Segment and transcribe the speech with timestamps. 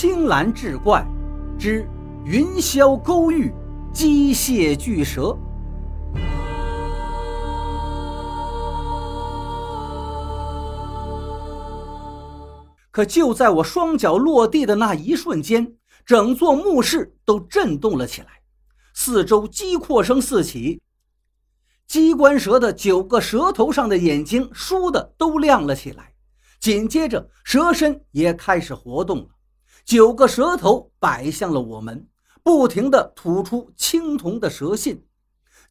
[0.00, 1.04] 青蓝志怪
[1.58, 1.84] 之
[2.24, 3.52] 云霄勾玉
[3.92, 5.36] 机械巨蛇。
[12.92, 15.74] 可就在我双脚落地的那一瞬间，
[16.06, 18.28] 整座墓室都震动了起来，
[18.94, 20.80] 四周鸡扩声四起，
[21.88, 26.12] 机关蛇的九个蛇头上的眼睛倏地都亮了起来，
[26.60, 29.37] 紧接着蛇身也开始活动了。
[29.88, 32.06] 九个蛇头摆向了我们，
[32.42, 35.02] 不停地吐出青铜的蛇信。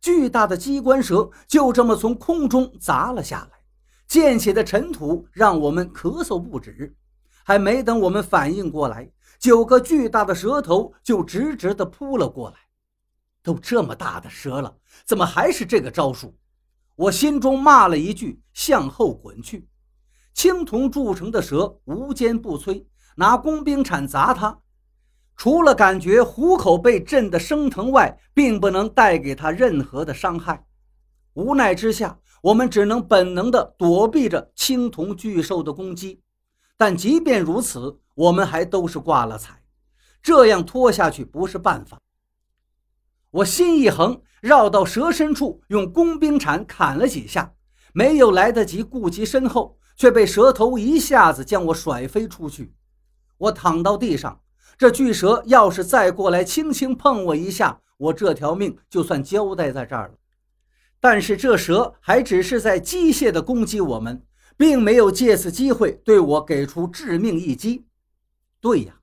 [0.01, 3.59] 巨大的机关蛇就这么从空中砸了下来，
[4.07, 6.95] 溅起的尘土让我们咳嗽不止。
[7.43, 9.07] 还没等我们反应过来，
[9.37, 12.55] 九个巨大的蛇头就直直地扑了过来。
[13.43, 16.35] 都这么大的蛇了，怎么还是这个招数？
[16.95, 19.69] 我心中骂了一句：“向后滚去！”
[20.33, 22.83] 青铜铸成的蛇无坚不摧。
[23.19, 24.59] 拿工兵铲砸他，
[25.35, 30.67] 除了感觉虎口被震得生疼外，并不能带给他任何的伤害。
[31.33, 36.21] 无奈之下，我们只能本能地躲避着青铜巨兽的攻击。
[36.77, 39.63] 但即便如此，我们还都是挂了彩。
[40.21, 41.97] 这样拖下去不是办法。
[43.31, 47.53] 我心一横，绕到蛇身处，用工兵铲砍了几下，
[47.93, 52.75] 没有来得及顾及身后，却被蛇头一下子将我甩飞出去。
[53.37, 54.41] 我躺到地上，
[54.77, 60.13] 这巨蛇要是再过来轻轻碰我一下，我这条命就算交代在这儿了。
[60.99, 64.23] 但是这蛇还只是在机械地攻击我们，
[64.57, 67.85] 并没有借此机会对我给出致命一击。
[68.59, 68.95] 对呀，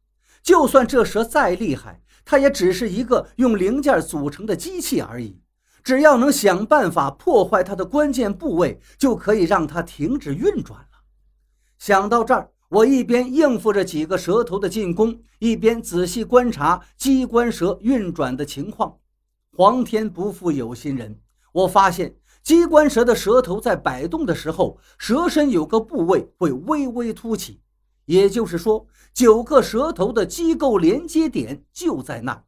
[0.43, 5.41] 就算这蛇再厉害，它也只是一个用零件组成的机器而已。
[5.85, 11.05] 只要能想办法破坏它的关键部位，就可以让它停止运转了。
[11.79, 12.54] 想到这儿。
[12.75, 18.99] 我一边应付着几个蛇头的进攻，一边仔细观察机关蛇运转的情况。
[19.57, 21.21] 皇天不负有心人，
[21.53, 27.61] 我发现机关蛇的蛇头在摆动的时候，蛇身有个部位会微微凸起，
[28.07, 32.43] 也就是说，九个蛇头的机构连接点就在那。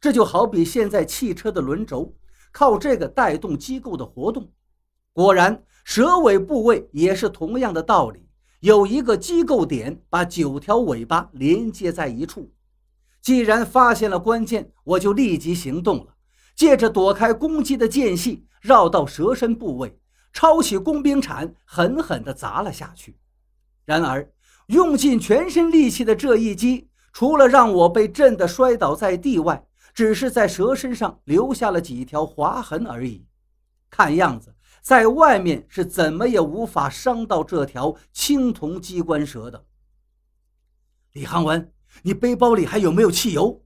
[0.00, 2.14] 这就好比现在汽车的轮轴，
[2.52, 4.48] 靠这个带动机构的活动。
[5.12, 8.20] 果然，蛇尾部位也是同样的道理。
[8.64, 12.50] 有一个机构点把九条尾巴连接在一处。
[13.20, 16.14] 既然发现了关键，我就立即行动了。
[16.56, 19.98] 借着躲开攻击的间隙，绕到蛇身部位，
[20.32, 23.18] 抄起工兵铲，狠狠地砸了下去。
[23.84, 24.32] 然而，
[24.68, 33.26] 用尽全身力气的这一击，除了让我被震得摔倒在地外，只是在蛇身上留下了几条划痕而已。
[33.90, 34.53] 看样子。
[34.84, 39.64] 在外面是怎么也无法伤到这条青铜机关蛇的。
[41.12, 41.72] 李航文，
[42.02, 43.64] 你背包里还有没有汽油？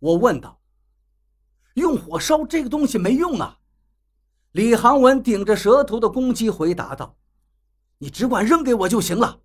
[0.00, 0.60] 我问道。
[1.74, 3.60] 用火烧这个东西没用啊！
[4.50, 7.16] 李航文顶着蛇头的攻击回答道
[7.98, 9.42] ：“你只管扔给我就行了。”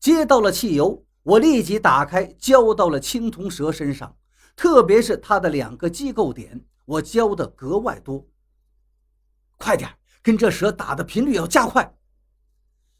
[0.00, 4.16] 接到了汽油，我立即打开，浇到了青铜蛇身上，
[4.56, 8.26] 特别是它的两个机构点，我浇的格外多。
[9.62, 9.88] 快点，
[10.22, 11.96] 跟这蛇打的频率要加快。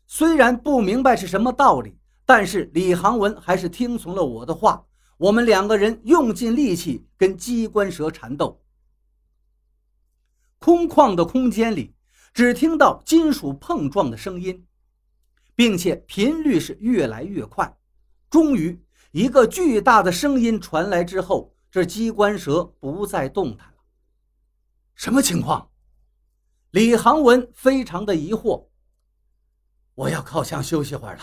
[0.06, 4.86] 虽然不明白是什么道理，但是李航文还是听从了我的话。
[5.18, 8.62] 我们两个人用尽力气跟机关蛇缠斗。
[10.60, 11.96] 空旷的空间里，
[12.32, 14.64] 只听到金属碰撞的声音，
[15.56, 17.76] 并且频率是越来越快。
[18.30, 18.80] 终于，
[19.10, 23.78] 一个巨大的声音传来之后，这机关蛇不再动弹了。
[24.94, 25.68] 什么情况？
[26.72, 28.68] 李航文非常的疑惑，
[29.94, 31.22] 我要靠墙休息会儿了。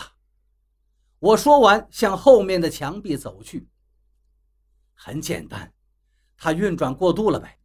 [1.18, 3.68] 我说完，向后面的墙壁走去。
[4.94, 5.72] 很简单，
[6.36, 7.58] 它运转过度了呗。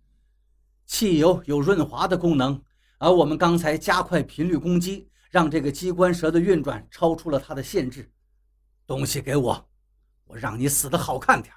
[0.87, 2.59] 汽油有润滑的功能，
[2.97, 8.11] 而我们刚才加快频率攻击，让这个机关蛇的运转超出了它的限制。
[8.87, 9.69] 东西给我，
[10.23, 11.53] 我让你死的好看点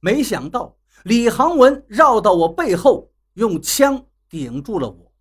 [0.00, 5.11] 没想到李航文绕到我背后，用枪顶住了我。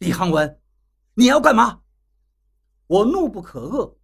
[0.00, 0.58] 李航文，
[1.12, 1.82] 你要干嘛？
[2.86, 3.98] 我怒不可遏。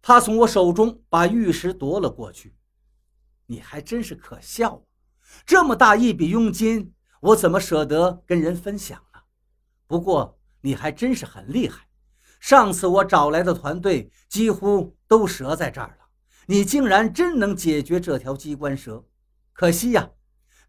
[0.00, 2.56] 他从我手中把玉石夺了过去。
[3.44, 4.80] 你还真是可笑啊，
[5.44, 9.20] 这么大一笔佣金，我怎么舍得跟人分享呢？
[9.86, 11.88] 不过你还真是很厉害，
[12.40, 16.06] 上次我找来的团队几乎都折在这儿了，
[16.46, 19.04] 你竟然真能解决这条机关蛇。
[19.52, 20.10] 可惜呀，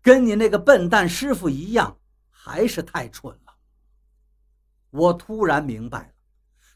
[0.02, 1.98] 跟你那个笨蛋师傅一样，
[2.30, 3.45] 还是太蠢了。
[4.96, 6.10] 我突然明白了，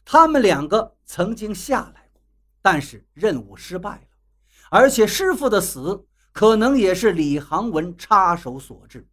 [0.04, 2.22] 他们两个曾经下来过，
[2.60, 4.02] 但是任务失败了。
[4.70, 9.08] 而且师傅的死可能也是李航文插手所致。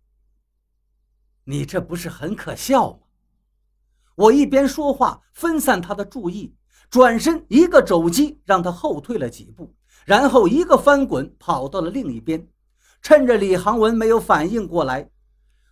[1.45, 3.00] 你这不是很可笑吗？
[4.15, 6.56] 我一边说话分散他的注意，
[6.89, 9.74] 转身一个肘击让他后退了几步，
[10.06, 12.48] 然后一个翻滚跑到了另一边。
[13.01, 15.09] 趁着李航文没有反应过来，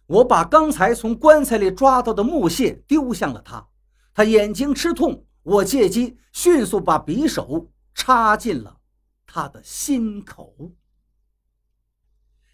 [0.08, 3.68] 我把刚才从棺材里抓到的木屑丢向了他。
[4.14, 8.80] 他眼睛吃痛，我借机迅速把匕首插进了
[9.26, 10.72] 他的心口。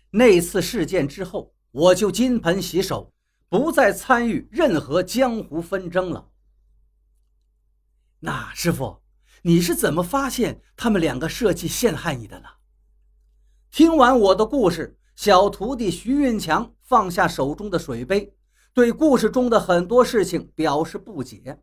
[0.09, 3.13] 那次事件之后，我就金盆洗手，
[3.47, 6.29] 不再参与任何江湖纷争了。
[8.19, 9.01] 那师傅，
[9.43, 12.47] 你是怎么发现他们两个设计陷害你的呢？
[13.69, 18.35] 听完我的故事，小徒弟徐运强放下手中的水杯，
[18.73, 21.57] 对故事中的很多事情表示不解。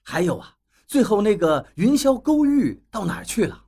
[0.00, 0.56] 还有啊，
[0.86, 3.66] 最后那个云霄勾玉到哪儿去了？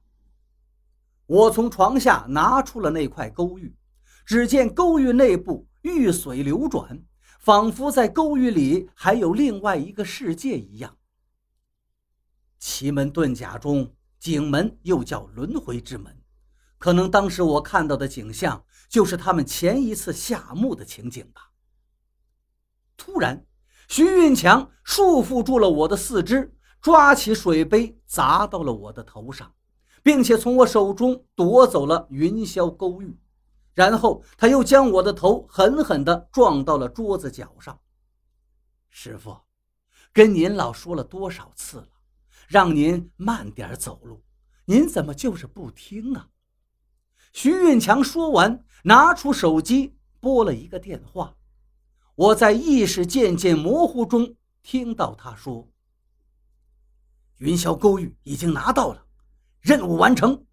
[1.26, 3.76] 我从床下拿出了那块勾玉，
[4.24, 7.04] 只见勾玉内部玉髓流转，
[7.38, 10.96] 仿佛在勾玉里还有另外一个世界一样。
[12.58, 16.21] 奇门遁甲中，景门又叫轮回之门。
[16.82, 21.52] 可能当时我看到的景象，就是他们前一次下墓的情景吧。
[22.96, 23.46] 突然，
[23.86, 29.54] 徐运强束缚住了我的四肢，抓起水杯砸到了我的头上，
[30.02, 33.16] 并且从我手中夺走了云霄勾玉，
[33.74, 37.78] 然后他又将我的头狠狠地撞到了桌子角上。
[38.90, 39.36] 师傅，
[40.12, 41.88] 跟您老说了多少次了，
[42.48, 44.24] 让您慢点走路，
[44.64, 46.28] 您怎么就是不听啊？
[47.32, 51.34] 徐运强说完，拿出手机拨了一个电话。
[52.14, 55.68] 我在意识渐渐模糊中听到他说
[57.38, 59.06] ：“云霄勾玉已经拿到了，
[59.60, 60.44] 任务完成。”